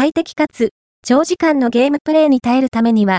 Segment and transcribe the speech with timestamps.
[0.00, 0.70] 快適かつ、
[1.02, 3.18] 長時間のゲームプレイに耐えるためには、